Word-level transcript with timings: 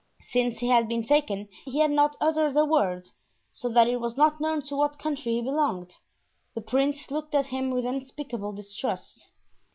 Since 0.31 0.57
he 0.57 0.69
had 0.69 0.87
been 0.89 1.03
taken 1.05 1.47
he 1.63 1.77
had 1.77 1.91
not 1.91 2.17
uttered 2.19 2.57
a 2.57 2.65
word, 2.65 3.05
so 3.51 3.69
that 3.69 3.87
it 3.87 4.01
was 4.01 4.17
not 4.17 4.41
known 4.41 4.63
to 4.63 4.75
what 4.75 4.97
country 4.97 5.33
he 5.33 5.41
belonged. 5.43 5.93
The 6.55 6.61
prince 6.61 7.11
looked 7.11 7.35
at 7.35 7.45
him 7.45 7.69
with 7.69 7.85
unspeakable 7.85 8.53
distrust. 8.53 9.29